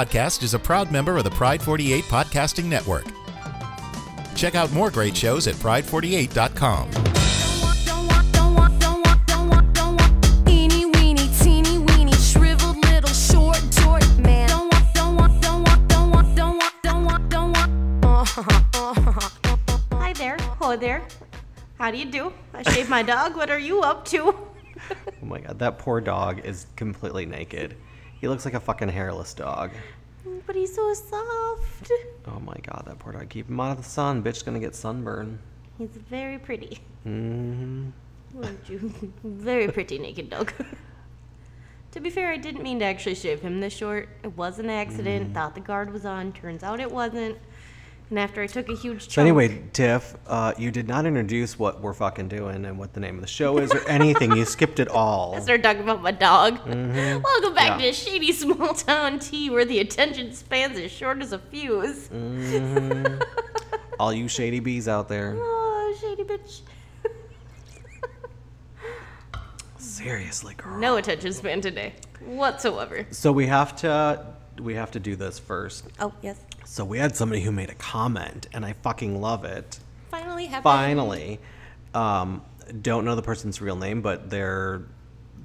[0.00, 3.04] This podcast is a proud member of the Pride 48 Podcasting Network.
[4.34, 6.90] Check out more great shows at pride48.com.
[6.90, 7.04] Don't
[7.84, 10.48] don't want, don't want, don't want, don't want.
[10.48, 14.48] Eeny, weeny, teeny, weeny, shriveled little short, short man.
[14.48, 18.28] Don't want, don't want, don't want, don't want, don't want, don't want, don't want.
[19.92, 20.38] Hi there.
[20.58, 21.02] Hello there.
[21.78, 22.32] How do you do?
[22.54, 23.36] I shaved my dog.
[23.36, 24.22] What are you up to?
[24.22, 27.76] Oh my god, that poor dog is completely naked.
[28.20, 29.70] He looks like a fucking hairless dog.
[30.46, 31.90] But he's so soft.
[32.26, 33.28] Oh my god, that poor dog.
[33.30, 34.22] Keep him out of the sun.
[34.22, 35.38] Bitch's gonna get sunburn.
[35.78, 36.80] He's very pretty.
[37.06, 37.90] Mm hmm
[38.34, 39.12] Would you?
[39.24, 40.52] Very pretty naked dog.
[41.92, 44.10] to be fair, I didn't mean to actually shave him this short.
[44.22, 45.32] It was an accident.
[45.32, 46.32] Thought the guard was on.
[46.32, 47.38] Turns out it wasn't.
[48.10, 49.12] And after I took a huge chunk.
[49.12, 52.98] So anyway, Tiff, uh, you did not introduce what we're fucking doing and what the
[52.98, 54.36] name of the show is or anything.
[54.36, 55.34] you skipped it all.
[55.36, 56.58] I started talking about my dog.
[56.66, 57.80] Welcome back Mm-hmm.
[57.80, 57.86] Yeah.
[57.86, 62.08] to shady small town tea where the attention span's as short as a fuse.
[62.08, 63.22] Mm.
[64.00, 65.36] All you shady bees out there.
[65.38, 66.62] Oh, shady bitch.
[69.78, 70.78] Seriously, girl.
[70.78, 71.92] No attention span today
[72.24, 73.06] whatsoever.
[73.12, 74.26] So we have to
[74.58, 75.86] we have to do this first.
[76.00, 76.40] Oh, yes.
[76.70, 79.80] So we had somebody who made a comment, and I fucking love it.
[80.08, 80.62] Finally happened.
[80.62, 81.40] Finally,
[81.94, 82.42] um,
[82.80, 84.82] don't know the person's real name, but their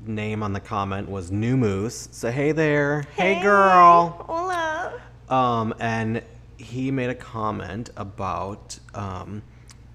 [0.06, 2.10] name on the comment was New Moose.
[2.12, 4.24] So hey there, hey, girl.
[4.28, 5.02] Hola.
[5.28, 6.22] Um, and
[6.58, 9.42] he made a comment about um,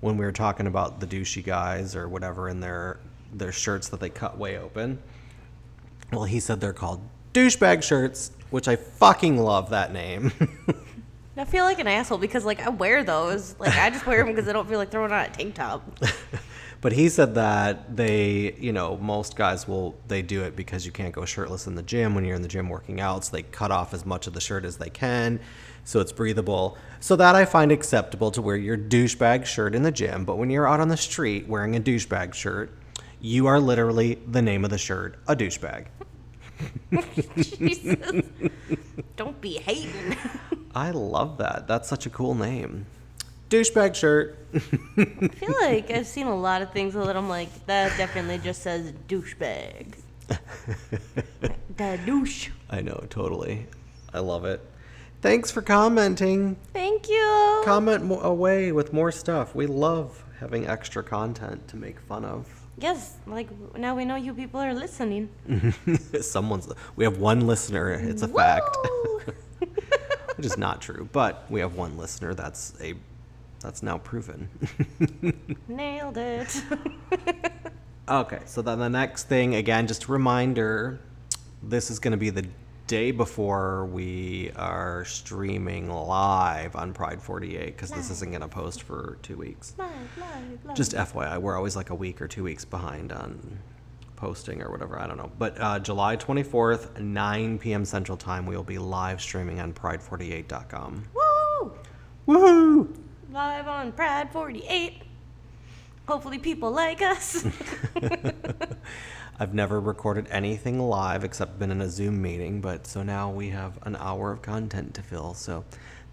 [0.00, 2.98] when we were talking about the douchey guys or whatever in their
[3.32, 4.98] their shirts that they cut way open.
[6.12, 7.00] Well, he said they're called
[7.34, 10.32] douchebag shirts, which I fucking love that name.
[11.40, 13.54] I feel like an asshole because, like, I wear those.
[13.58, 15.82] Like, I just wear them because I don't feel like throwing on a tank top.
[16.82, 20.92] But he said that they, you know, most guys will they do it because you
[20.92, 23.42] can't go shirtless in the gym when you're in the gym working out, so they
[23.42, 25.40] cut off as much of the shirt as they can,
[25.84, 26.78] so it's breathable.
[27.00, 30.48] So that I find acceptable to wear your douchebag shirt in the gym, but when
[30.48, 32.72] you're out on the street wearing a douchebag shirt,
[33.20, 35.88] you are literally the name of the shirt, a douchebag.
[37.36, 38.24] Jesus.
[39.16, 40.16] don't be hating.
[40.74, 41.66] I love that.
[41.66, 42.86] That's such a cool name.
[43.48, 44.38] Douchebag shirt.
[44.54, 44.58] I
[45.28, 48.92] feel like I've seen a lot of things that I'm like, that definitely just says
[49.08, 49.94] douchebag.
[51.76, 52.50] Da douche.
[52.68, 53.66] I know, totally.
[54.12, 54.60] I love it.
[55.22, 56.56] Thanks for commenting.
[56.72, 57.62] Thank you.
[57.64, 59.54] comment mo- away with more stuff.
[59.54, 62.46] We love having extra content to make fun of.
[62.78, 65.28] yes, like, now we know you people are listening.
[66.20, 66.68] Someone's.
[66.96, 67.90] We have one listener.
[67.92, 68.76] It's a fact,
[70.36, 72.34] which is not true, but we have one listener.
[72.34, 72.94] That's a.
[73.60, 74.48] That's now proven.
[75.68, 76.62] Nailed it.
[78.08, 80.98] okay, so then the next thing, again, just a reminder.
[81.62, 82.46] This is going to be the
[82.90, 88.82] day before we are streaming live on Pride 48 because this isn't going to post
[88.82, 89.74] for two weeks.
[89.78, 90.76] Live, live, live.
[90.76, 93.60] Just FYI, we're always like a week or two weeks behind on
[94.20, 95.00] posting or whatever.
[95.00, 95.32] I don't know.
[95.38, 97.84] But uh, July 24th, 9 p.m.
[97.84, 101.04] Central Time, we will be live streaming on pride48.com.
[101.14, 101.72] Woo!
[102.28, 102.96] Woohoo!
[103.32, 105.02] Live on Pride 48.
[106.06, 107.46] Hopefully, people like us.
[109.40, 113.48] I've never recorded anything live except been in a Zoom meeting, but so now we
[113.48, 115.32] have an hour of content to fill.
[115.32, 115.64] So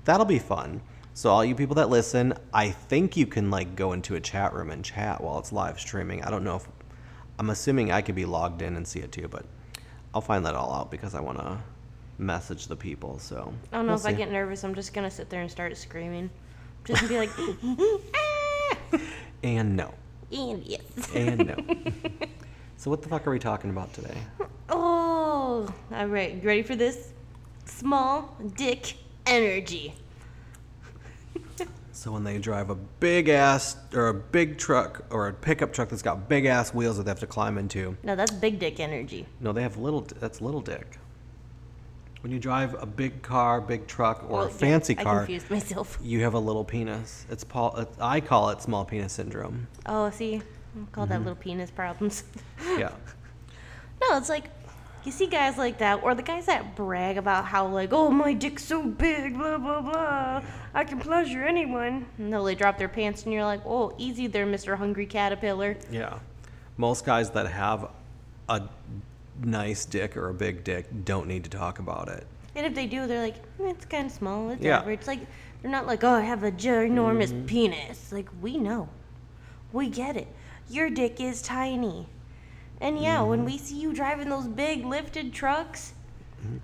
[0.05, 0.81] that'll be fun.
[1.13, 4.53] So all you people that listen, I think you can like go into a chat
[4.53, 6.23] room and chat while it's live streaming.
[6.23, 6.67] I don't know if
[7.39, 9.45] I'm assuming I could be logged in and see it too, but
[10.13, 11.57] I'll find that all out because I want to
[12.17, 13.19] message the people.
[13.19, 14.63] So I don't know we'll if I get nervous.
[14.63, 16.29] I'm just gonna sit there and start screaming.
[16.85, 17.29] Just be like,
[18.15, 18.99] ah!
[19.43, 19.93] and no,
[20.31, 20.81] and yes.
[21.13, 21.55] and no.
[22.77, 24.17] so what the fuck are we talking about today?
[24.69, 26.35] Oh, all right.
[26.35, 27.11] You ready for this?
[27.65, 28.95] Small dick
[29.25, 29.93] energy.
[31.97, 35.89] So when they drive a big ass or a big truck or a pickup truck
[35.89, 37.97] that's got big ass wheels that they have to climb into.
[38.03, 39.25] No, that's big dick energy.
[39.41, 40.01] No, they have little.
[40.01, 40.99] That's little dick.
[42.21, 45.49] When you drive a big car, big truck, or a yeah, fancy I car, confused
[45.49, 45.97] myself.
[46.03, 47.25] you have a little penis.
[47.31, 47.75] It's Paul.
[47.77, 49.67] It's, I call it small penis syndrome.
[49.87, 50.41] Oh, see, I
[50.91, 51.13] call Mm-hmm.
[51.13, 52.25] that little penis problems.
[52.77, 52.91] Yeah.
[54.01, 54.51] No, it's like
[55.07, 58.33] you see guys like that, or the guys that brag about how like, oh my
[58.33, 60.41] dick's so big, blah blah blah.
[60.73, 62.05] I can pleasure anyone.
[62.17, 65.77] No, they drop their pants, and you're like, oh, easy there, Mister Hungry Caterpillar.
[65.89, 66.19] Yeah.
[66.75, 67.89] Most guys that have
[68.49, 68.63] a
[69.41, 72.27] nice dick or a big dick don't need to talk about it.
[72.53, 74.49] And if they do, they're like, "Mm, it's kind of small.
[74.49, 74.79] It's Yeah.
[74.79, 75.07] average.
[75.07, 75.21] Like
[75.61, 77.45] they're not like, oh, I have a ginormous Mm-hmm.
[77.45, 78.11] penis.
[78.11, 78.89] Like we know,
[79.71, 80.27] we get it.
[80.69, 82.07] Your dick is tiny.
[82.81, 85.93] And yeah, when we see you driving those big lifted trucks,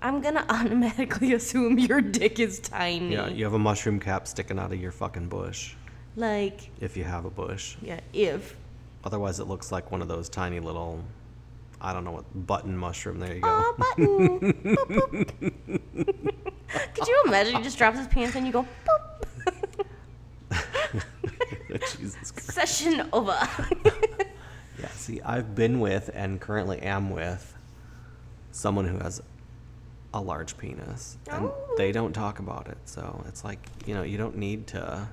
[0.00, 3.12] I'm gonna automatically assume your dick is tiny.
[3.14, 5.74] Yeah, you have a mushroom cap sticking out of your fucking bush,
[6.16, 7.76] Like, if you have a bush.
[7.82, 8.56] yeah, if.
[9.02, 11.02] Otherwise, it looks like one of those tiny little,
[11.80, 13.18] I don't know what, button mushroom.
[13.18, 13.48] There you go.
[13.50, 14.38] Aw, button.
[14.40, 16.34] Boop, boop.
[16.94, 19.10] Could you imagine he just drops his pants and you go, boop.
[21.98, 22.52] Jesus Christ.
[22.52, 23.36] Session over.
[25.08, 27.54] Yeah, see, I've been with and currently am with
[28.52, 29.22] someone who has
[30.12, 31.18] a large penis.
[31.30, 31.74] And Oh.
[31.76, 32.78] they don't talk about it.
[32.84, 35.08] So it's like, you know, you don't need to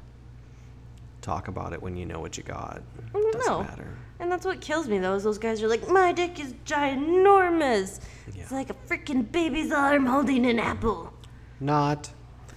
[1.21, 2.81] talk about it when you know what you got.
[3.13, 3.63] Oh, Doesn't no.
[3.63, 3.87] matter.
[4.19, 7.99] And that's what kills me though, is those guys are like, my dick is ginormous.
[8.27, 11.11] It's like a freaking baby's arm holding an apple.
[11.59, 12.11] Not.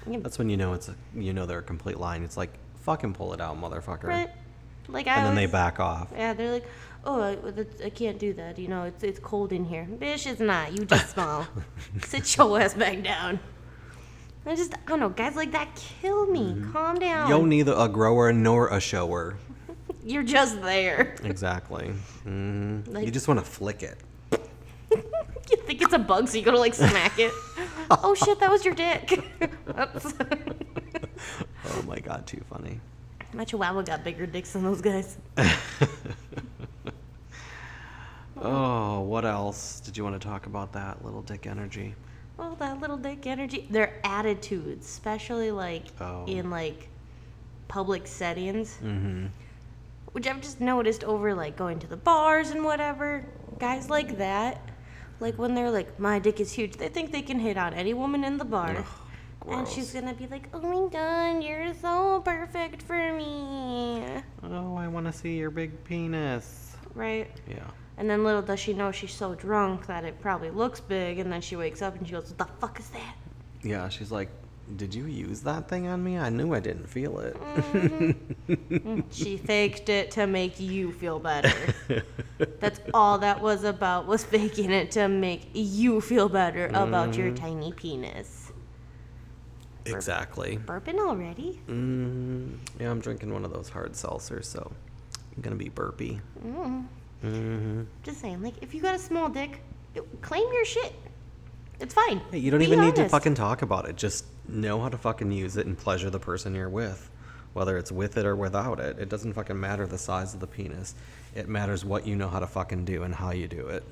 [0.06, 0.18] Yeah.
[0.20, 2.22] That's when you know it's a, you know they're a complete line.
[2.22, 2.52] It's like,
[2.82, 4.04] fucking pull it out, motherfucker.
[4.04, 4.30] Right?
[4.88, 6.08] Like I And then they back off.
[6.14, 6.66] Yeah, they're like,
[7.04, 8.58] oh, I, I can't do that.
[8.58, 9.86] You know, it's it's cold in here.
[9.90, 10.72] Bitch, it's not.
[10.72, 11.46] You just small.
[12.04, 13.40] Sit your ass back down.
[14.46, 15.08] I just, I don't know.
[15.08, 16.40] Guys like that kill me.
[16.52, 16.72] Mm-hmm.
[16.72, 17.28] Calm down.
[17.30, 19.38] You're neither a grower nor a shower.
[20.04, 21.14] You're just there.
[21.24, 21.88] Exactly.
[22.24, 23.98] hmm Like- you just want to flick it.
[25.50, 27.30] You think it's a bug, so you go to like smack it.
[27.90, 29.12] oh shit, that was your dick.
[29.78, 30.14] Oops.
[31.66, 32.80] Oh my god, too funny.
[33.34, 35.18] My chihuahua got bigger dicks than those guys.
[39.04, 41.94] What else did you want to talk about that little dick energy?
[42.38, 43.66] Oh, that little dick energy.
[43.70, 46.24] Their attitudes, especially like Oh.
[46.26, 46.88] in like
[47.68, 48.78] public settings.
[48.82, 49.26] Mm-hmm.
[50.12, 53.24] which I've just noticed over like going to the bars and whatever.
[53.58, 54.60] Guys like that,
[55.18, 57.94] like when they're like, "My dick is huge," they think they can hit on any
[57.94, 58.84] woman in the bar,
[59.48, 64.04] and she's gonna be like, "Oh my god, you're so perfect for me,"
[64.44, 66.76] Oh, I want to see your big penis.
[66.94, 67.28] right?
[67.48, 67.66] Yeah.
[67.96, 71.32] And then little does she know she's so drunk that it probably looks big, and
[71.32, 73.16] then she wakes up and she goes, "What the fuck is that?"
[73.64, 74.28] Yeah, she's like,
[74.76, 76.18] Did you use that thing on me?
[76.18, 77.34] I knew I didn't feel it.
[77.34, 79.00] Mm-hmm.
[79.10, 81.74] She faked it to make you feel better.
[82.60, 87.28] That's all that was about was faking it to make you feel better about your
[87.28, 87.44] mm-hmm.
[87.44, 88.52] tiny penis.
[89.84, 90.58] exactly.
[90.64, 91.60] Burping already?
[91.68, 94.72] Mm, yeah, I'm drinking one of those hard seltzers, so
[95.36, 96.20] I'm going to be burpy.
[96.44, 96.86] Mm.
[97.22, 97.82] Mm-hmm.
[98.02, 99.60] Just saying, like if you got a small dick,
[100.22, 100.92] claim your shit.
[101.80, 102.20] It's fine.
[102.30, 103.96] Hey, you don't Be even need to fucking talk about it.
[103.96, 107.10] Just know how to fucking use it and pleasure the person you're with.
[107.52, 108.98] Whether it's with it or without it.
[108.98, 110.94] It doesn't fucking matter the size of the penis.
[111.34, 113.84] It matters what you know how to fucking do and how you do it.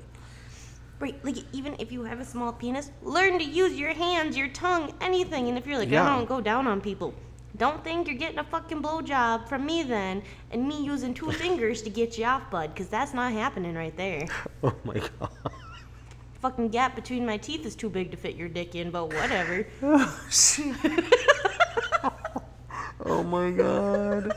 [0.99, 4.47] Right, like even if you have a small penis, learn to use your hands, your
[4.49, 5.49] tongue, anything.
[5.49, 6.05] And if you're like, Yeah.
[6.05, 7.13] I don't go down on people,
[7.57, 11.81] don't think you're getting a fucking blowjob from me then, and me using two fingers
[11.83, 14.27] to get you off, bud, because that's not happening right there.
[14.63, 15.29] Oh my god.
[16.41, 19.67] fucking gap between my teeth is too big to fit your dick in, but whatever.
[19.83, 20.75] Oh shit.
[23.05, 24.31] oh my god.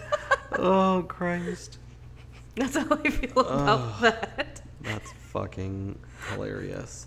[0.53, 1.79] Oh Christ.
[2.57, 4.63] That's how I feel about that.
[4.81, 5.99] That's fucking
[6.31, 7.07] hilarious.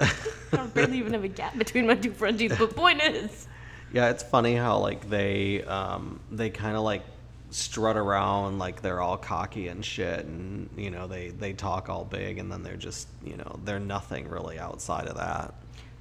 [0.00, 0.12] I
[0.52, 3.48] don't barely even have a gap between my two front teeth, but point is,
[3.92, 7.02] Yeah, it's funny how like they um they kind of like
[7.50, 12.04] strut around like they're all cocky and shit and you know they they talk all
[12.04, 15.54] big and then they're just you know they're nothing really outside of that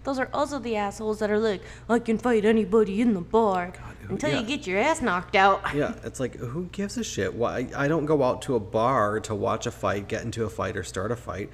[0.04, 3.74] those are also the assholes that are like, I can fight anybody in the bar
[4.02, 4.40] who- until yeah.
[4.40, 5.62] you get your ass knocked out.
[5.76, 9.20] yeah it's like who gives a shit why i don't go out to a bar
[9.22, 11.50] to watch a fight get into a fight or start a fight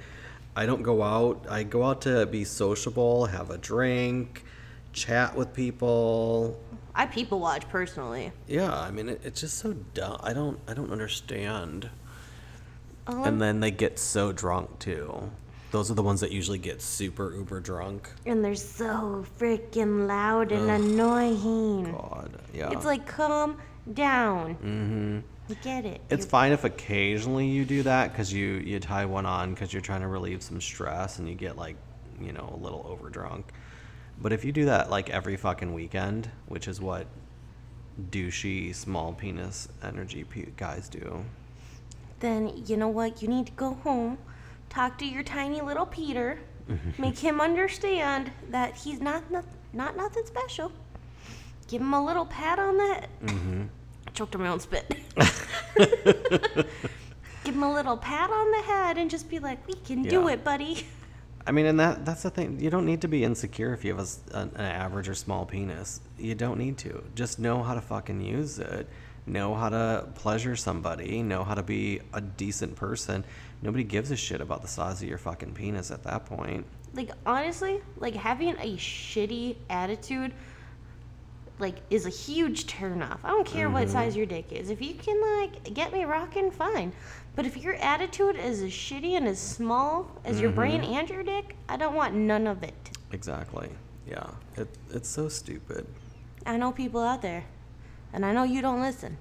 [0.56, 4.44] i don't go out i go out to be sociable have a drink
[4.92, 6.60] chat with people
[6.94, 8.32] I people watch personally.
[8.46, 11.88] yeah i mean it, it's just so dumb i don't i don't understand
[13.06, 15.30] Um, and then they get so drunk too
[15.70, 20.52] those are the ones that usually get super uber drunk and they're so freaking loud
[20.52, 21.90] and annoying.
[21.92, 23.56] god yeah It's like, calm
[23.94, 24.54] down.
[24.56, 25.18] Mm-hmm.
[25.50, 26.00] I get it.
[26.10, 29.72] it's You're- fine if occasionally you do that because you you tie one on because
[29.72, 31.76] you're trying to relieve some stress and you get like
[32.20, 33.52] you know a little over drunk
[34.22, 37.06] but if you do that like every fucking weekend which is what
[38.10, 41.24] douchey small penis energy pe- guys do
[42.20, 43.20] then you know what?
[43.20, 44.16] You need to go home,
[44.70, 46.38] talk to your tiny little Peter,
[46.98, 50.70] make him understand that he's not not, not nothing special.
[51.66, 53.08] Give him a little pat on the head.
[53.24, 53.62] Mm-hmm.
[54.06, 54.86] I choked on my own spit.
[57.44, 60.22] Give him a little pat on the head and just be like, "We can do
[60.22, 60.34] Yeah.
[60.34, 60.86] it, buddy."
[61.46, 62.60] I mean, and that that's the thing.
[62.60, 66.00] You don't need to be insecure if you have a an, average or small penis.
[66.18, 67.02] You don't need to.
[67.14, 68.88] Just know how to fucking use it.
[69.26, 73.24] know how to pleasure somebody, know how to be a decent person.
[73.62, 76.66] Nobody gives a shit about the size of your fucking penis at that point.
[76.94, 80.32] Like honestly, like having a shitty attitude
[81.58, 83.18] like is a huge turnoff.
[83.24, 83.92] I don't care what mm-hmm.
[83.92, 84.70] size your dick is.
[84.70, 86.92] If you can like get me rocking, fine.
[87.34, 90.92] But if your attitude is as shitty and as small as your brain mm-hmm.
[90.92, 92.90] and your dick, I don't want none of it.
[93.12, 93.70] Exactly.
[94.06, 94.26] Yeah.
[94.56, 95.86] It, it's so stupid.
[96.44, 97.44] I know people out there,
[98.12, 99.16] and I know you don't listen.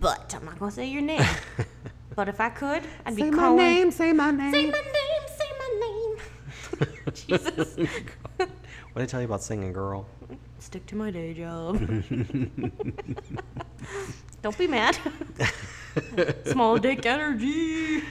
[0.00, 1.24] But I'm not gonna say your name.
[2.16, 3.90] but if I could, I'd be calling.
[3.90, 4.52] Say my name, say my name.
[4.52, 5.22] Say my name.
[5.38, 7.12] Say my name.
[7.14, 7.76] Jesus.
[8.36, 8.48] what
[8.96, 10.06] did I tell you about singing, girl?
[10.58, 11.76] Stick to my day job.
[14.42, 14.98] Don't be mad.
[16.46, 18.02] Small dick energy.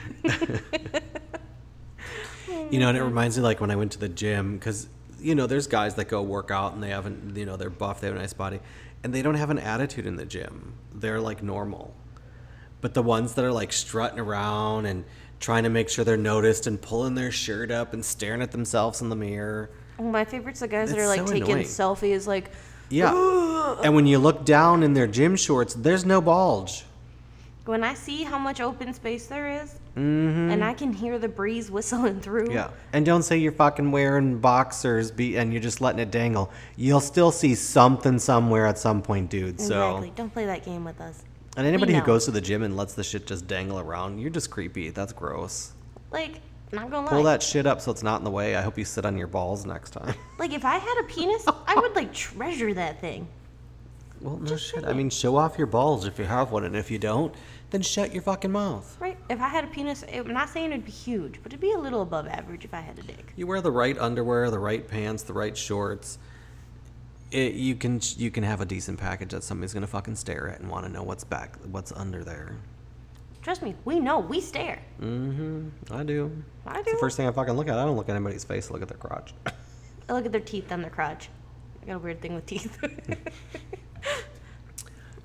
[2.70, 4.88] You know, and it reminds me like when I went to the gym because
[5.20, 8.00] you know there's guys that go work out and they haven't you know they're buff
[8.00, 8.60] they have a nice body
[9.04, 10.74] and they don't have an attitude in the gym.
[10.94, 11.94] They're like normal,
[12.80, 15.04] but the ones that are like strutting around and
[15.40, 19.00] trying to make sure they're noticed and pulling their shirt up and staring at themselves
[19.00, 19.70] in the mirror.
[19.98, 21.66] Oh, my favorite's the guys that are like so taking annoying.
[21.66, 22.52] selfies, like
[22.88, 26.84] Yeah, and when you look down in their gym shorts, there's no bulge.
[27.64, 31.70] when I see how much open space there is, and I can hear the breeze
[31.70, 32.46] whistling through.
[32.46, 32.54] Mm-hmm.
[32.54, 36.50] Yeah, and don't say you're fucking wearing boxers be and you're just letting it dangle.
[36.76, 39.60] You'll still see something somewhere at some point, dude.
[39.60, 39.96] So.
[39.96, 40.12] Exactly.
[40.16, 41.22] Don't play that game with us.
[41.56, 44.30] And anybody who goes to the gym and lets the shit just dangle around, you're
[44.30, 44.88] just creepy.
[44.88, 45.72] That's gross.
[46.10, 46.40] Like,
[46.72, 47.32] not gonna Pull lie.
[47.32, 48.56] that shit up so it's not in the way.
[48.56, 50.14] I hope you sit on your balls next time.
[50.38, 53.28] Like, if I had a penis, I would like treasure that thing.
[54.20, 54.84] Well, no shit.
[54.84, 57.32] I mean, show off your balls if you have one, and if you don't,
[57.70, 58.96] then shut your fucking mouth.
[59.00, 59.16] Right?
[59.30, 61.78] If I had a penis, I'm not saying it'd be huge, but it'd be a
[61.78, 63.32] little above average if I had a dick.
[63.36, 66.18] You wear the right underwear, the right pants, the right shorts.
[67.30, 70.60] It, you can you can have a decent package that somebody's gonna fucking stare at
[70.60, 72.56] and want to know what's back, what's under there.
[73.42, 74.20] Trust me, we know.
[74.20, 74.80] We stare.
[75.00, 75.68] Mm-hmm.
[75.92, 76.30] I do.
[76.64, 76.92] I It's do.
[76.92, 77.76] the first thing I fucking look at.
[77.76, 78.70] I don't look at anybody's face.
[78.70, 79.34] I look at their crotch.
[80.08, 81.28] I look at their teeth on their crotch.
[81.82, 82.78] I got a weird thing with teeth.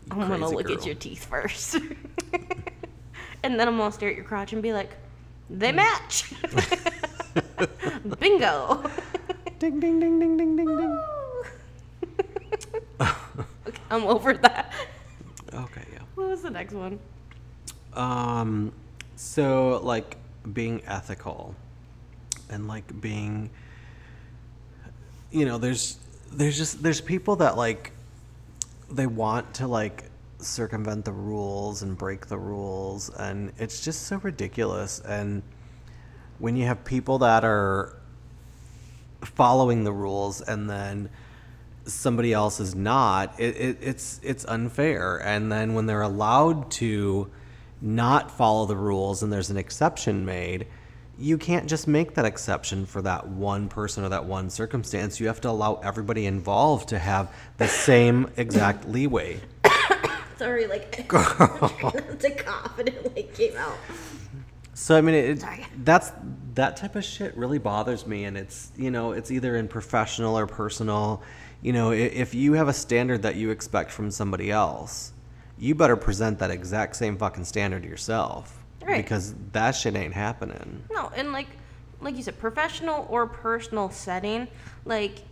[0.10, 1.76] I'm gonna look at your teeth first.
[3.44, 4.96] and then I'm gonna stare at your crotch and be like,
[5.50, 6.34] they match.
[8.20, 8.84] Bingo.
[9.60, 11.00] ding ding ding ding ding ding ding.
[13.02, 14.74] okay, I'm over that.
[15.54, 16.00] Okay, yeah.
[16.16, 17.00] What was the next one?
[17.98, 18.72] Um,
[19.16, 20.18] so like
[20.54, 21.56] being ethical
[22.50, 23.50] and like being,
[25.32, 25.98] you know, there's
[26.32, 27.92] there's just there's people that like
[28.92, 30.06] they want to like
[30.40, 35.00] circumvent the rules and break the rules and it's just so ridiculous.
[35.00, 35.42] And
[36.38, 37.98] when you have people that are
[39.22, 41.10] following the rules and then
[41.86, 45.18] somebody else is not it, it, it's it's unfair.
[45.18, 47.32] And then when they're allowed to
[47.82, 50.68] not follow the rules and there's an exception made
[51.20, 55.28] you can't just make that exception for that one person or that one circumstance you
[55.28, 59.40] have to allow everybody involved to have the same exact leeway
[60.38, 63.78] Sorry, like to cough and it like came out.
[64.76, 65.44] So I mean, it,
[65.84, 66.12] that's
[66.54, 70.38] that type of shit really bothers me, and it's you know it's either in professional
[70.38, 71.24] or personal.
[71.64, 75.12] You know, if you have a standard that you expect from somebody else,
[75.60, 78.98] you better present that exact same fucking standard yourself, Right.
[79.04, 80.84] because that shit ain't happening.
[80.92, 81.48] No, and like
[82.00, 84.48] like you said, professional or personal setting,
[84.86, 85.24] like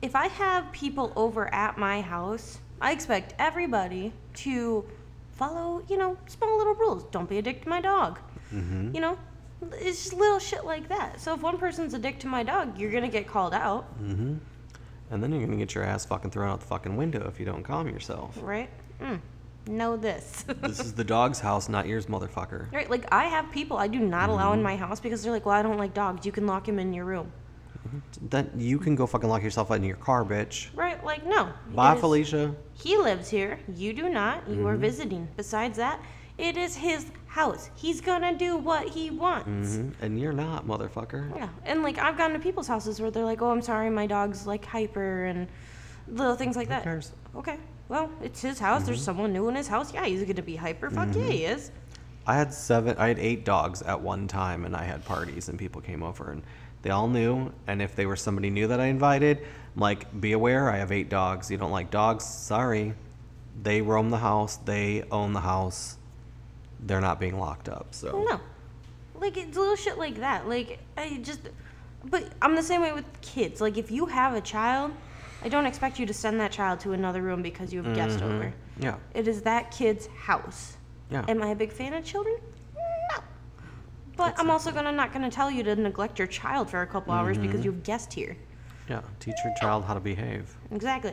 [0.00, 4.84] if I have people over at my house, I expect everybody to
[5.32, 7.02] follow, you know, small little rules.
[7.10, 8.20] Don't be a dick to my dog.
[8.52, 9.18] You know?
[9.72, 11.20] It's just little shit like that.
[11.20, 14.40] So if one person's a dick to my dog, you're gonna get called out, And
[15.22, 17.62] then you're gonna get your ass fucking thrown out the fucking window if you don't
[17.64, 18.38] calm yourself.
[18.40, 18.70] right?
[19.00, 19.18] Mm,
[19.66, 20.44] know this.
[20.62, 22.72] this is the dog's house, not yours, motherfucker.
[22.72, 22.88] right?
[22.90, 25.54] Like I have people I do not allow in my house because they're like, well,
[25.54, 26.24] I don't like dogs.
[26.26, 27.32] You can lock him in your room.
[28.22, 30.68] Then you can go fucking lock yourself in your car, bitch.
[30.74, 31.02] Right?
[31.04, 31.52] Like no.
[31.74, 32.54] Bye, It is- Felicia.
[32.72, 33.58] He lives here.
[33.74, 34.48] You do not.
[34.48, 34.66] You Mm-hmm.
[34.66, 35.28] are visiting.
[35.36, 36.00] Besides that,
[36.38, 37.70] it is his house.
[37.76, 39.76] He's gonna do what he wants.
[39.76, 39.92] Mhm.
[40.00, 41.34] And you're not, motherfucker.
[41.36, 41.48] Yeah.
[41.64, 44.46] And like I've gone to people's houses where they're like, "Oh, I'm sorry, my dog's
[44.46, 45.46] like hyper and
[46.08, 47.12] little things like that." cares?
[47.36, 47.58] Okay.
[47.88, 48.84] Well, it's his house.
[48.84, 49.04] There's mm-hmm.
[49.04, 49.92] someone new in his house.
[49.92, 50.90] Yeah, he's gonna be hyper.
[50.90, 51.58] Fuck yeah, he mm-hmm.
[51.58, 51.70] is.
[52.26, 55.58] I had seven, I had eight dogs at one time, and I had parties, and
[55.58, 56.42] people came over, and
[56.82, 57.52] they all knew.
[57.66, 60.90] And if they were somebody new that I invited, I'm like, be aware, I have
[60.90, 61.50] eight dogs.
[61.50, 62.24] You don't like dogs?
[62.24, 62.94] Sorry.
[63.62, 65.98] They roam the house, they own the house.
[66.80, 67.88] They're not being locked up.
[67.92, 68.40] So, No.
[69.20, 70.48] Like it's little shit like that.
[70.48, 71.40] Like I just
[72.04, 73.60] but I'm the same way with kids.
[73.60, 74.92] Like if you have a child,
[75.44, 78.22] I don't expect you to send that child to another room because you have guests
[78.22, 78.52] over.
[78.80, 78.96] Yeah.
[79.12, 80.78] It is that kid's house.
[81.10, 81.24] Yeah.
[81.28, 82.36] Am I a big fan of children?
[82.74, 83.22] No.
[84.16, 87.12] But I'm also gonna not gonna tell you to neglect your child for a couple
[87.12, 88.36] hours because you have guests here.
[88.88, 89.02] Yeah.
[89.20, 90.56] Teach your child how to behave.
[90.72, 91.12] Exactly.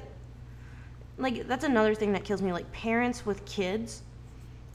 [1.18, 2.54] Like that's another thing that kills me.
[2.54, 4.02] Like parents with kids,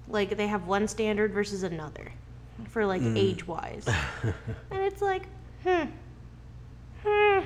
[0.07, 2.13] like they have one standard versus another,
[2.69, 3.89] for like age wise,
[4.23, 5.23] and it's like,
[5.65, 5.85] hmm,
[7.03, 7.41] hmm.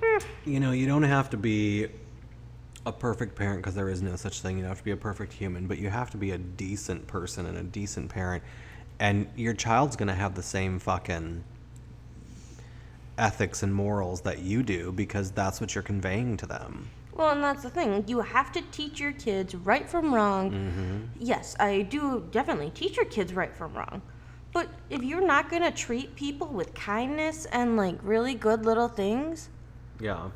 [0.44, 1.88] You know, you don't have to be
[2.86, 4.56] a perfect parent because there is no such thing.
[4.56, 7.08] You don't have to be a perfect human, but you have to be a decent
[7.08, 8.44] person and a decent parent.
[9.00, 11.42] And your child's going to have the same fucking
[13.18, 16.90] ethics and morals that you do because that's what you're conveying to them.
[17.12, 18.04] Well, and that's the thing.
[18.06, 20.50] You have to teach your kids right from wrong.
[20.50, 20.96] Mm-hmm.
[21.18, 24.02] Yes, I do definitely teach your kids right from wrong.
[24.52, 29.48] But if you're not gonna treat people with kindness and like really good little things,
[30.00, 30.28] Yeah.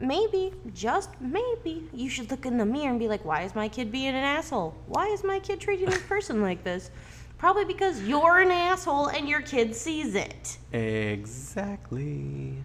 [0.00, 3.68] maybe, just maybe, you should look in the mirror and be like, why is my
[3.68, 4.74] kid being an asshole?
[4.86, 6.90] Why is my kid treating this person like this?
[7.38, 10.58] Probably because you're an asshole and your kid sees it.
[10.72, 12.56] Exactly.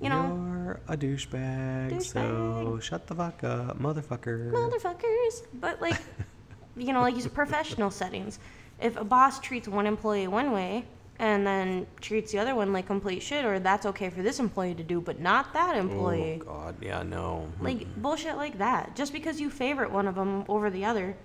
[0.00, 0.26] You know?
[0.26, 4.52] You're a douchebag, so shut the fuck up, motherfucker.
[4.52, 5.46] Motherfuckers.
[5.54, 6.00] But like,
[6.76, 8.38] you know, like use professional settings.
[8.80, 10.84] If a boss treats one employee one way
[11.18, 14.74] and then treats the other one like complete shit, or that's okay for this employee
[14.74, 16.40] to do, but not that oh, employee.
[16.42, 17.48] Oh god, yeah, no.
[17.60, 18.96] Like bullshit like that.
[18.96, 21.16] Just because you favorite one of them over the other.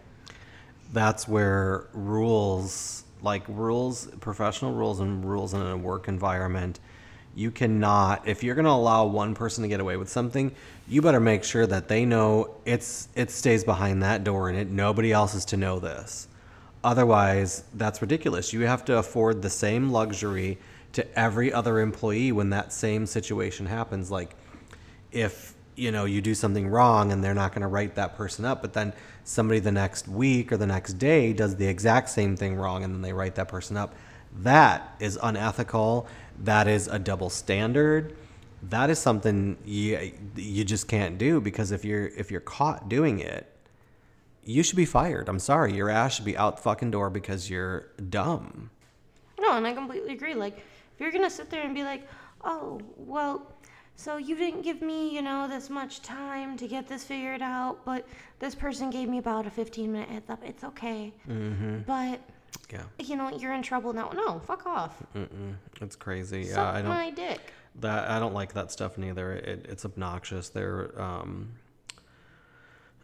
[0.94, 6.80] that's where rules like rules professional rules and rules in a work environment
[7.36, 10.52] you cannot if you're going to allow one person to get away with something
[10.88, 14.70] you better make sure that they know it's it stays behind that door and it
[14.70, 16.28] nobody else is to know this
[16.84, 18.54] otherwise that's ridiculous.
[18.54, 20.58] You have to afford the same luxury
[20.94, 24.10] to every other employee when that same situation happens.
[24.10, 24.36] Like
[25.12, 28.44] if you know you do something wrong and they're not going to write that person
[28.44, 28.92] up but then
[29.24, 32.94] somebody the next week or the next day does the exact same thing wrong and
[32.94, 33.96] then they write that person up
[34.38, 36.08] that is unethical.
[36.40, 38.16] That is a double standard.
[38.64, 43.20] That is something you, you just can't do because if you're if you're caught doing
[43.20, 43.48] it
[44.44, 47.50] you should be fired i'm sorry your ass should be out the fucking door because
[47.50, 48.70] you're dumb
[49.42, 50.34] No, and I completely agree.
[50.34, 52.04] Like, if you're gonna sit there and be like,
[52.44, 53.48] oh, well,
[53.96, 57.86] so you didn't give me, you know, this much time to get this figured out,
[57.86, 58.06] but
[58.40, 60.42] this person gave me about a 15 minute heads up.
[60.44, 61.14] It's okay.
[61.28, 61.80] Mm-hmm.
[61.88, 62.20] But,
[62.70, 64.10] yeah you know, you're in trouble now.
[64.14, 65.02] No, fuck off.
[65.16, 65.56] Mm-mm.
[65.82, 67.40] it's crazy yeah i don't my dick.
[67.76, 69.34] That I don't like that stuff neither.
[69.34, 70.50] It, it's obnoxious.
[70.50, 71.54] There, um,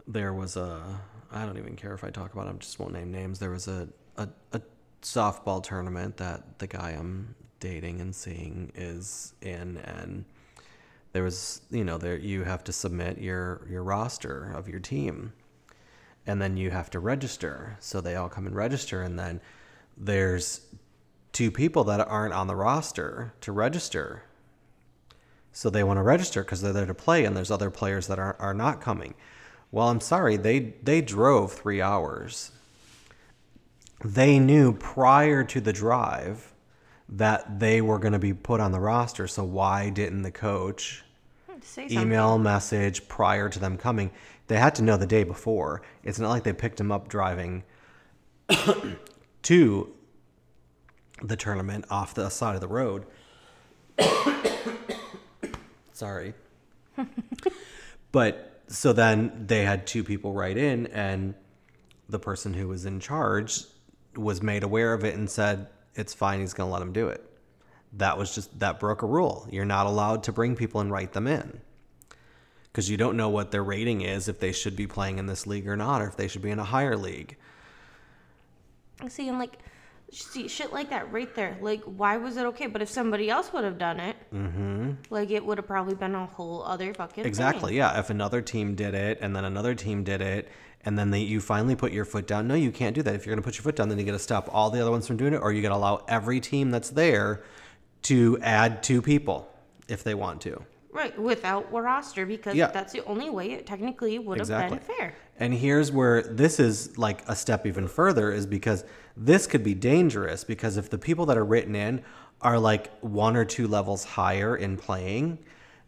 [0.08, 0.82] there was a.
[1.36, 2.48] I don't even care if I talk about.
[2.48, 3.40] I just won't name names.
[3.40, 4.62] There was a, a a
[5.02, 10.24] softball tournament that the guy I'm dating and seeing is in, and
[11.12, 15.34] there was you know there you have to submit your your roster of your team,
[16.26, 17.76] and then you have to register.
[17.82, 19.42] So they all come and register, and then
[19.98, 20.62] there's
[21.34, 24.24] two people that aren't on the roster to register.
[25.52, 28.20] So they want to register because they're there to play, and there's other players that
[28.20, 29.16] are, are not coming.
[29.72, 32.52] Well, I'm sorry, they they drove three hours.
[34.04, 36.54] They knew prior to the drive
[37.10, 39.28] that they were going to be put on the roster.
[39.28, 41.04] So why didn't the coach
[41.50, 44.12] hmm, Say email message prior to them coming?
[44.48, 45.82] They had to know the day before.
[46.04, 47.64] It's not like they picked him up driving
[49.44, 49.94] to
[51.22, 53.06] the tournament off the side of the road.
[55.94, 56.34] Sorry.
[58.12, 61.34] but so then they had two people write in, and
[62.10, 63.64] the person who was in charge
[64.16, 67.08] was made aware of it and said, It's fine, he's going to let him do
[67.08, 67.24] it.
[67.94, 69.48] That was just, that broke a rule.
[69.50, 71.62] You're not allowed to bring people and write them in
[72.76, 75.48] because you don't know what their rating is, if they should be playing in this
[75.48, 77.38] league or not, or if they should be in a higher league.
[79.08, 79.60] See, and like,
[80.12, 81.58] see, shit like that right there.
[81.62, 82.68] Like, why was it okay?
[82.68, 84.92] But if somebody else would have done it, mm-hmm.
[85.10, 87.26] like, it would have probably been a whole other fucking thing.
[87.26, 87.76] Exactly.
[87.76, 88.00] Yeah.
[88.00, 90.50] If another team did it and then another team did it
[90.84, 93.16] and then they, you finally put your foot down, no, you can't do that.
[93.16, 94.82] If you're going to put your foot down, then you got to stop all the
[94.82, 97.44] other ones from doing it or you got to allow every team that's there
[98.04, 99.52] to add two people
[99.88, 100.62] if they want to.
[100.92, 102.68] Right, without a roster, because Yeah.
[102.68, 104.78] that's the only way it technically would have Exactly.
[104.78, 105.16] been fair.
[105.40, 108.84] And here's where this is like a step even further is because
[109.18, 112.04] this could be dangerous because if the people that are written in
[112.42, 115.40] are like one or two levels higher in playing,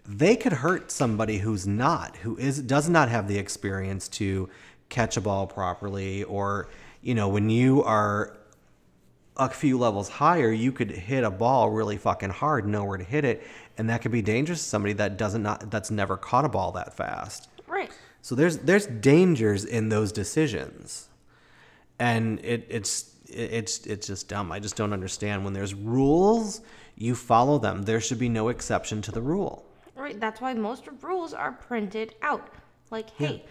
[0.06, 4.50] they could hurt somebody who's not, who is does not have the experience to
[4.90, 6.70] catch a ball properly or
[7.02, 8.36] you know, when you are
[9.38, 13.04] a few levels higher, you could hit a ball really fucking hard, know where to
[13.04, 13.46] hit it,
[13.78, 16.72] and that could be dangerous to somebody that doesn't not that's never caught a ball
[16.74, 17.50] that fast.
[17.68, 17.92] Right.
[18.28, 21.08] So there's there's dangers in those decisions,
[21.98, 24.52] and it it's it- it's it's just dumb.
[24.52, 26.60] I just don't understand when there's rules,
[26.98, 27.84] you follow them.
[27.84, 29.66] There should be no exception to the rule.
[29.96, 30.20] Right.
[30.20, 32.50] That's why most rules are printed out.
[32.92, 33.46] Like, hey,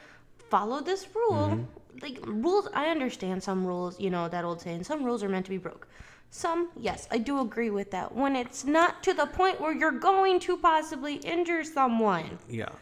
[0.50, 1.46] follow this rule.
[1.56, 2.02] Mm-hmm.
[2.02, 3.98] Like rules, I understand some rules.
[3.98, 5.88] You know that old saying: some rules are meant to be broke.
[6.28, 8.14] Some, yes, I do agree with that.
[8.14, 12.72] When it's not to the point where you're going to possibly injure someone, Yeah,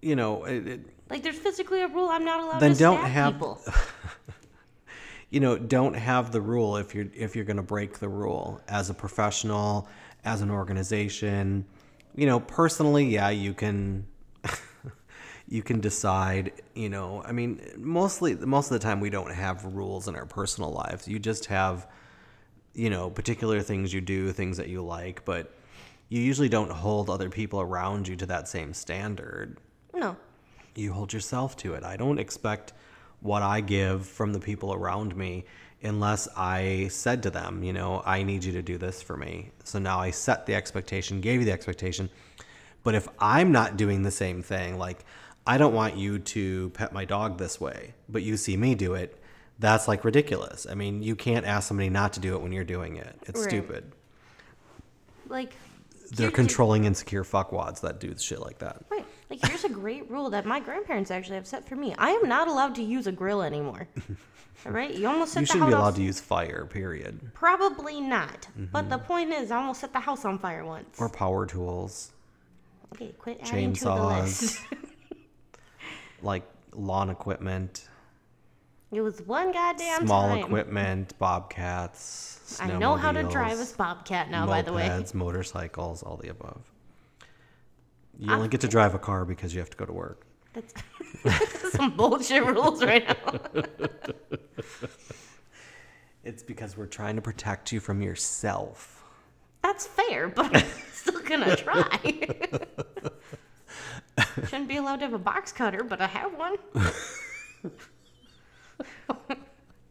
[0.00, 0.80] you know, it, it,
[1.10, 3.60] like there's physically a rule I'm not allowed Then to don't stab have- people.
[5.30, 8.60] you know, don't have the rule if you're if you're going to break the rule
[8.68, 9.88] as a professional,
[10.24, 11.64] as an organization.
[12.14, 14.06] You know, personally, yeah, you can
[15.48, 19.64] you can decide, you know, I mean, mostly most of the time we don't have
[19.64, 21.06] rules in our personal lives.
[21.08, 21.86] You just have
[22.72, 25.52] you know, particular things you do, things that you like, but
[26.08, 29.58] you usually don't hold other people around you to that same standard
[29.92, 30.16] No.
[30.74, 31.84] You hold yourself to it.
[31.84, 32.72] I don't expect
[33.20, 35.44] what I give from the people around me
[35.82, 39.50] unless I said to them, you know, I need you to do this for me.
[39.64, 42.10] So now I set the expectation, gave you the expectation.
[42.82, 45.04] But if I'm not doing the same thing, like
[45.46, 48.94] I don't want you to pet my dog this way, but you see me do
[48.94, 49.16] it,
[49.58, 50.66] that's like ridiculous.
[50.70, 53.16] I mean, you can't ask somebody not to do it when you're doing it.
[53.26, 53.48] It's Right.
[53.48, 53.92] stupid.
[55.28, 55.54] Like
[56.12, 58.82] They're controlling insecure fuckwads that do shit like that.
[58.90, 59.06] Right.
[59.30, 61.94] Like here's a great rule that my grandparents actually have set for me.
[61.96, 63.86] I am not allowed to use a grill anymore.
[64.66, 64.92] All right.
[64.92, 65.40] You almost set.
[65.40, 67.18] You shouldn't be allowed to use fire, period.
[67.32, 68.48] Probably not.
[68.72, 69.06] But the mm-hmm.
[69.06, 71.00] point is, I almost set the house on fire once.
[71.00, 72.10] Or power tools.
[72.94, 74.22] okay, quit adding to the chainsaws.
[74.22, 74.60] list.
[76.22, 77.88] like lawn equipment,
[78.92, 80.38] it was one goddamn small time.
[80.38, 82.58] equipment, bobcats.
[82.60, 84.88] I know how to drive a bobcat now, by the way.
[84.88, 86.69] mopeds, motorcycles, all the above.
[88.20, 90.26] You only get to drive a car because you have to go to work.
[90.52, 90.74] That's
[91.72, 93.40] some bullshit rules right now.
[96.22, 99.02] It's because we're trying to protect you from yourself.
[99.62, 101.98] That's fair, but I'm still gonna try.
[104.46, 106.56] Shouldn't be allowed to have a box cutter, but I have one.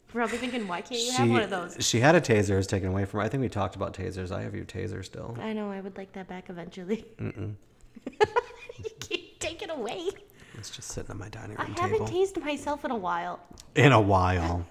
[0.10, 1.78] Probably thinking, why can't you have one of those?
[1.84, 2.52] she had a taser.
[2.52, 3.26] It was taken away from her.
[3.26, 4.32] I think we talked about tasers.
[4.32, 5.36] I have your taser still.
[5.42, 7.06] I know, I would like that back eventually.
[7.18, 7.56] Mm-mm.
[8.78, 10.10] you can't take it away.
[10.58, 11.80] It's just sitting on my dining room table.
[11.80, 12.26] I haven't table.
[12.26, 13.40] tased myself in a while.
[13.76, 14.66] In a while.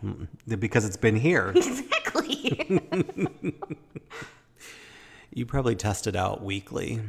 [0.46, 1.52] Because it's been here.
[1.56, 2.80] Exactly.
[5.32, 7.00] You probably test it out weekly.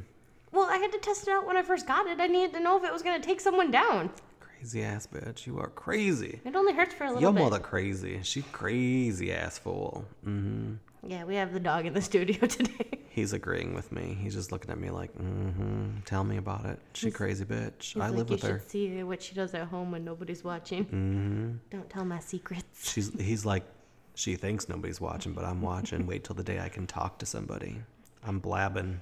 [0.51, 2.19] well, I had to test it out when I first got it.
[2.19, 4.11] I needed to know if it was going to take someone down.
[4.39, 5.47] Crazy ass bitch.
[5.47, 6.39] You are crazy.
[6.45, 7.43] It only hurts for a little Your bit.
[7.43, 8.19] mother crazy.
[8.23, 10.05] She crazy ass fool.
[10.25, 10.77] Mm.
[11.05, 12.99] Yeah, we have the dog in the studio today.
[13.09, 14.17] He's agreeing with me.
[14.21, 15.99] He's just looking at me like, mm-hmm.
[16.05, 16.79] Tell me about it.
[16.93, 17.93] She crazy bitch.
[17.93, 18.62] He's I like, live with her.
[18.67, 20.85] see what she does at home when nobody's watching.
[20.85, 21.51] Mm-hmm.
[21.69, 22.91] Don't tell my secrets.
[22.91, 23.12] She's.
[23.19, 23.63] He's like,
[24.15, 26.05] she thinks nobody's watching, but I'm watching.
[26.05, 27.81] Wait till the day I can talk to somebody.
[28.23, 28.99] I'm blabbing.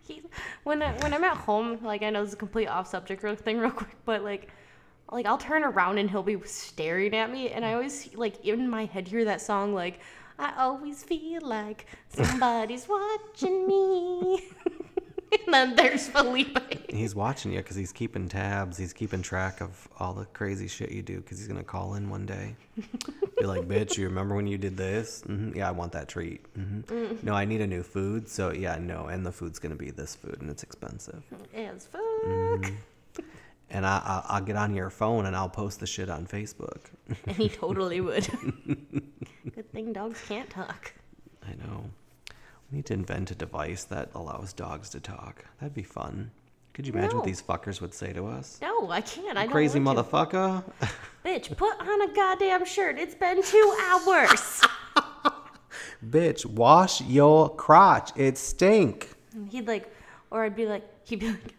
[0.00, 0.22] He,
[0.64, 3.22] when I, when I'm at home, like I know this is a complete off subject
[3.22, 4.48] real thing, real quick, but like,
[5.12, 8.68] like I'll turn around and he'll be staring at me, and I always like in
[8.68, 10.00] my head hear that song like,
[10.38, 14.44] I always feel like somebody's watching me.
[15.32, 16.58] and then there's Felipe.
[16.90, 18.76] He's watching you because he's keeping tabs.
[18.76, 22.08] He's keeping track of all the crazy shit you do because he's gonna call in
[22.08, 22.54] one day.
[23.38, 25.22] Be like, bitch, you remember when you did this?
[25.22, 26.44] hmm Yeah, I want that treat.
[26.54, 26.80] hmm
[27.22, 28.28] No, I need a new food.
[28.28, 31.22] So yeah, no, and the food's gonna be this food, and it's expensive.
[31.54, 32.00] As fuck.
[32.24, 32.74] Mm-hmm.
[33.70, 36.86] And I, I I'll get on your phone and I'll post the shit on Facebook.
[37.26, 38.26] And he totally would.
[39.54, 40.92] Good thing dogs can't talk.
[41.46, 41.84] I know.
[42.70, 45.44] We need to invent a device that allows dogs to talk.
[45.60, 46.30] That'd be fun.
[46.74, 48.58] Could you imagine what these fuckers would say to us?
[48.62, 49.36] No, I can't.
[49.36, 50.62] I don't Crazy motherfucker.
[51.24, 52.98] Bitch, put on a goddamn shirt.
[52.98, 54.62] It's been two hours.
[56.08, 58.12] Bitch, wash your crotch.
[58.16, 59.10] It stink.
[59.50, 59.92] He'd like,
[60.30, 61.54] or I'd be like, he'd be like,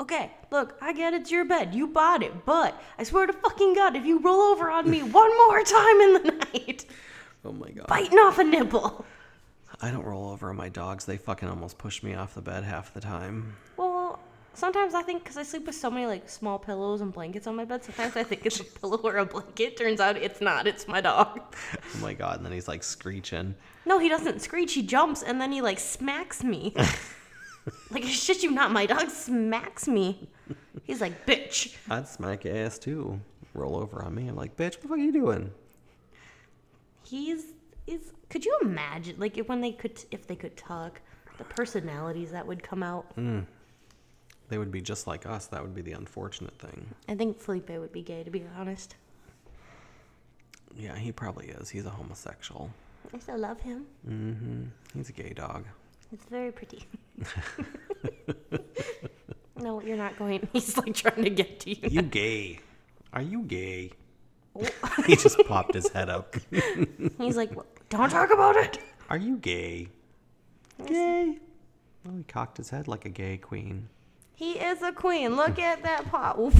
[0.00, 1.74] okay, look, I get it's your bed.
[1.74, 5.02] You bought it, but I swear to fucking God, if you roll over on me
[5.02, 6.84] one more time in the night,
[7.44, 7.86] Oh my god.
[7.86, 9.04] biting off a nipple.
[9.80, 11.04] I don't roll over on my dogs.
[11.04, 13.54] They fucking almost push me off the bed half the time.
[13.76, 14.18] Well,
[14.54, 17.54] sometimes I think because I sleep with so many like small pillows and blankets on
[17.54, 19.76] my bed, sometimes I think it's a pillow or a blanket.
[19.76, 20.66] Turns out it's not.
[20.66, 21.40] It's my dog.
[21.54, 22.38] Oh my god.
[22.38, 23.54] And then he's like screeching.
[23.86, 24.72] No, he doesn't screech.
[24.72, 26.74] He jumps and then he like smacks me.
[27.90, 30.28] like I shit you not, my dog smacks me.
[30.84, 31.76] He's like, bitch.
[31.90, 33.20] I'd smack your ass too.
[33.54, 34.28] Roll over on me.
[34.28, 35.50] I'm like, bitch, what the fuck are you doing?
[37.04, 37.44] He's
[37.86, 41.00] is could you imagine like if when they could if they could talk
[41.38, 43.06] the personalities that would come out
[44.48, 45.46] They would be just like us.
[45.46, 46.88] That would be the unfortunate thing.
[47.08, 48.96] i think felipe would be gay to be honest
[50.76, 51.70] Yeah, he probably is.
[51.70, 52.70] He's a homosexual.
[53.14, 54.62] i still love him Mm hmm
[54.94, 55.64] He's a gay dog.
[56.12, 56.84] It's very pretty
[59.56, 62.60] no you're not going he's like trying to get to you You gay?
[63.12, 63.92] Are you gay?
[64.54, 64.66] Oh.
[65.06, 66.34] he just popped his head up.
[67.18, 68.78] he's like "Well, don't talk about it
[69.10, 69.88] Are you gay?
[70.86, 71.38] Gay.
[72.08, 73.88] Oh, he cocked his head like a gay queen.
[74.34, 76.52] he is a queen look at that pot oh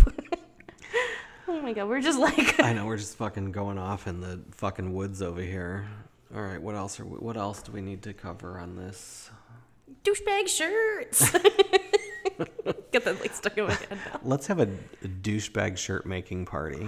[1.62, 4.92] my god we're just like I know we're just fucking going off in the fucking
[4.92, 5.86] woods over here.
[6.34, 9.30] All right, what else are we, what else do we need to cover on this?
[10.04, 11.30] douchebag shirts
[12.92, 14.68] get that like stuck in my head now Let's have a,
[15.02, 16.86] a douchebag shirt making party.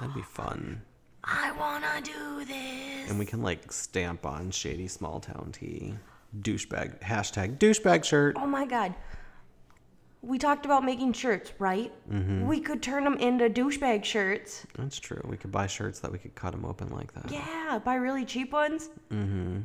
[0.00, 0.82] That'd be fun.
[1.24, 3.08] I wanna do this.
[3.08, 5.94] And we can like stamp on shady small town tea.
[6.38, 8.36] Douchebag hashtag douchebag shirt.
[8.38, 8.94] Oh my god.
[10.24, 11.92] We talked about making shirts, right?
[12.10, 12.46] Mm-hmm.
[12.46, 14.66] We could turn them into douchebag shirts.
[14.78, 15.20] That's true.
[15.28, 17.30] We could buy shirts that we could cut them open like that.
[17.30, 18.88] Yeah, buy really cheap ones.
[19.12, 19.60] Mm-hmm.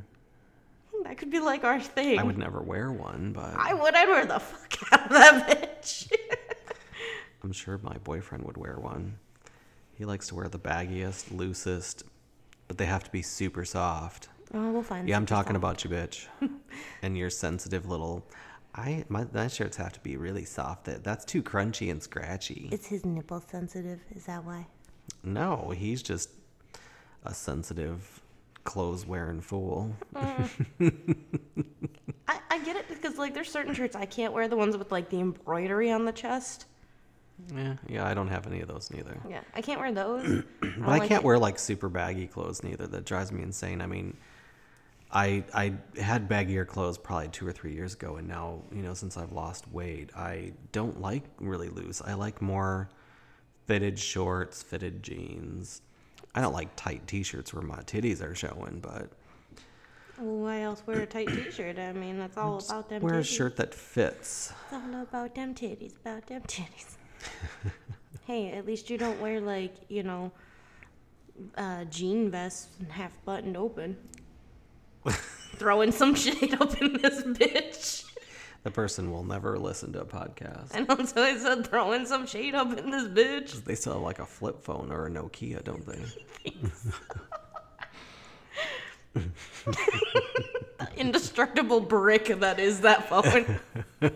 [1.03, 2.19] That could be like our thing.
[2.19, 3.95] I would never wear one, but I would.
[3.95, 6.11] I'd wear the fuck out of that bitch.
[7.43, 9.17] I'm sure my boyfriend would wear one.
[9.93, 12.03] He likes to wear the baggiest, loosest,
[12.67, 14.27] but they have to be super soft.
[14.53, 15.07] oh, we'll find.
[15.07, 15.57] Yeah, I'm talking soft.
[15.57, 16.27] about you, bitch.
[17.01, 18.25] and your sensitive little.
[18.75, 20.85] I my my shirts have to be really soft.
[20.85, 22.69] That that's too crunchy and scratchy.
[22.71, 23.99] Is his nipple sensitive?
[24.15, 24.67] Is that why?
[25.23, 26.29] No, he's just
[27.25, 28.21] a sensitive,
[28.63, 29.95] clothes wearing fool.
[30.15, 30.49] Mm.
[32.27, 34.91] I, I get it because like there's certain shirts I can't wear the ones with
[34.91, 36.65] like the embroidery on the chest.
[37.55, 39.17] Yeah, yeah, I don't have any of those neither.
[39.27, 40.43] Yeah, I can't wear those.
[40.61, 42.87] But I can't wear like super baggy clothes neither.
[42.87, 43.81] That drives me insane.
[43.81, 44.15] I mean,
[45.11, 48.93] I I had baggier clothes probably two or three years ago, and now you know
[48.93, 52.01] since I've lost weight, I don't like really loose.
[52.01, 52.89] I like more
[53.65, 55.81] fitted shorts, fitted jeans.
[56.35, 59.09] I don't like tight t-shirts where my titties are showing, but
[60.19, 61.79] Well, why else wear a tight T-shirt?
[61.79, 63.01] I mean, that's all about them.
[63.01, 63.03] Titties.
[63.03, 64.53] Wear a shirt that fits.
[64.65, 66.97] It's all about them titties, about them titties.
[68.27, 70.31] hey, at least you don't wear like you know,
[71.57, 73.97] uh, jean vests and half buttoned open.
[75.55, 78.05] Throwing some shade up in this bitch.
[78.63, 80.71] The person will never listen to a podcast.
[80.73, 83.63] And until I said throwing some shade up in this bitch.
[83.63, 86.51] They have like a flip phone or a Nokia, don't they?
[90.79, 93.59] The indestructible brick that is that phone.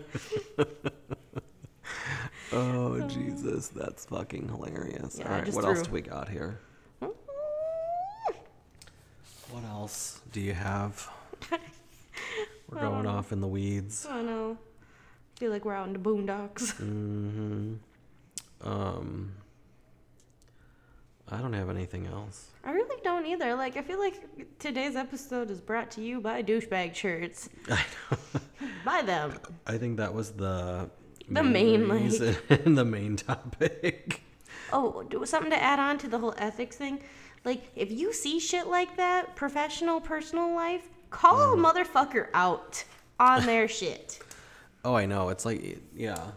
[2.56, 5.17] Oh Jesus, that's fucking hilarious.
[5.17, 6.60] Yeah, All right, what else do we got here?
[9.53, 11.07] What else do you have?
[12.71, 14.07] We're going off in the weeds.
[14.09, 14.57] I know.
[15.35, 16.73] Feel like we're out in the boondocks.
[16.81, 17.73] Mm-hmm.
[18.67, 19.33] Um,
[21.29, 22.47] I don't have anything else.
[22.63, 23.53] I really don't either.
[23.53, 24.15] Like, I feel like
[24.57, 27.49] today's episode is brought to you by douchebag shirts.
[27.69, 28.17] I know.
[28.83, 29.37] Buy them.
[29.67, 30.89] I think that was the
[31.29, 34.23] The main, like- reason- the main topic.
[34.71, 37.01] Oh, something to add on to the whole ethics thing.
[37.45, 41.65] Like, if you see shit like that, professional, personal life, call a mm-hmm.
[41.65, 42.84] motherfucker out
[43.19, 44.19] on their shit.
[44.86, 45.29] Oh, I know.
[45.29, 46.32] It's like, yeah.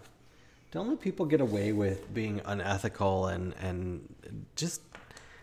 [0.73, 4.15] Don't let people get away with being unethical and and
[4.57, 4.83] just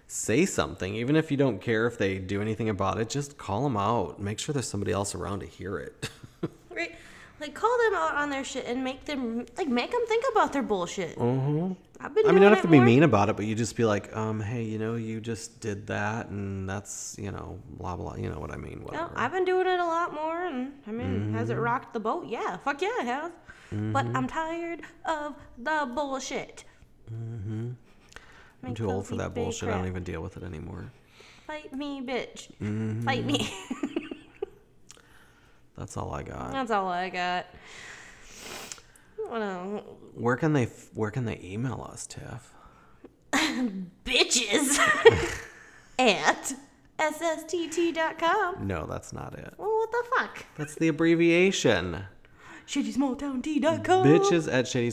[0.08, 3.10] say something, even if you don't care if they do anything about it.
[3.10, 4.20] Just call them out.
[4.20, 6.10] Make sure there's somebody else around to hear it.
[7.44, 10.54] Like, call them out on their shit and make them, like, make them think about
[10.54, 11.18] their bullshit.
[11.18, 11.74] mm-hmm.
[12.00, 12.86] I've been I mean, you don't have to be more.
[12.86, 15.88] mean about it, but you just be like, um, hey, you know, you just did
[15.88, 18.16] that, and that's, you know, blah blah.
[18.16, 18.80] You know what I mean?
[18.80, 19.12] No, Whatever.
[19.16, 21.58] I've been doing it a lot more, and I mean, has Mm-hmm.
[21.60, 22.26] it rocked the boat?
[22.28, 23.32] Yeah, fuck yeah, it has.
[23.72, 26.64] But I'm tired of the bullshit.
[27.14, 27.70] Mm-hmm.
[28.66, 29.70] I'm too old for that bullshit.
[29.70, 30.92] I don't even deal with it anymore.
[31.48, 32.52] Fight me, bitch.
[32.62, 33.02] Mm-hmm.
[33.04, 33.50] Fight me.
[35.78, 36.52] That's all I got.
[36.52, 37.46] That's all I got.
[39.32, 39.84] Else?
[40.14, 42.54] Where can they Where can they email us, Tiff?
[44.06, 44.78] Bitches
[46.00, 46.54] at
[47.00, 48.68] sst.com.
[48.68, 49.54] No, that's not it.
[49.58, 50.46] Well, what the fuck?
[50.58, 52.06] That's the abbreviation.
[52.68, 54.06] ShittySmallTownT.com.
[54.06, 54.88] Bitches at shitty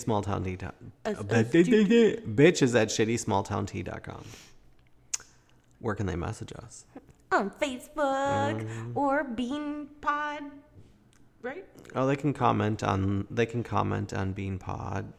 [1.04, 3.18] S- Bitches at shitty
[5.78, 6.84] Where can they message us?
[7.32, 8.96] On Facebook Mm.
[8.96, 10.40] or Bean Pod,
[11.42, 11.64] right?
[11.94, 15.12] Oh, they can comment on they can comment on Bean Pod.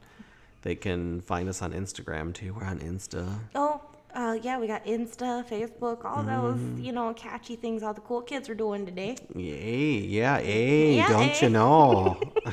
[0.62, 2.54] They can find us on Instagram too.
[2.54, 3.28] We're on Insta.
[3.56, 3.82] Oh,
[4.14, 8.22] uh, yeah, we got Insta, Facebook, all those, you know, catchy things all the cool
[8.22, 9.16] kids are doing today.
[9.36, 11.40] Yay, yeah, hey, Yeah, don't eh?
[11.42, 12.20] you know?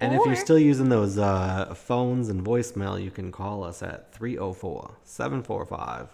[0.00, 4.12] and if you're still using those uh, phones and voicemail, you can call us at
[4.12, 6.08] 304 745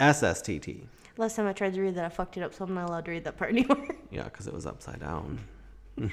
[0.00, 0.86] SSTT.
[1.20, 3.04] Last time I tried to read that, I fucked it up, so I'm not allowed
[3.04, 3.86] to read that part anymore.
[4.10, 5.38] Yeah, because it was upside down.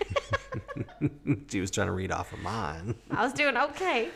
[1.48, 2.94] she was trying to read off of mine.
[3.10, 4.10] I was doing okay.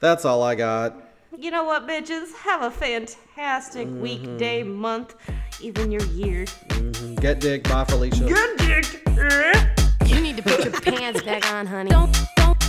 [0.00, 0.96] That's all I got.
[1.36, 2.34] You know what, bitches?
[2.34, 4.00] Have a fantastic mm-hmm.
[4.00, 5.16] weekday, month,
[5.60, 6.46] even your year.
[6.46, 7.16] Mm-hmm.
[7.16, 7.64] Get dick.
[7.64, 8.24] Bye, Felicia.
[8.24, 9.06] Get dick.
[9.18, 9.66] Eh?
[10.06, 11.90] You need to put your pants back on, honey.
[11.90, 12.59] Don't, don't, don't